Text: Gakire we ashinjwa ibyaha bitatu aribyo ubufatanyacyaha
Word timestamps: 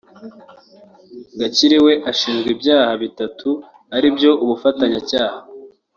Gakire 1.39 1.77
we 1.85 1.93
ashinjwa 2.11 2.49
ibyaha 2.55 2.93
bitatu 3.03 3.49
aribyo 3.95 4.31
ubufatanyacyaha 4.43 5.37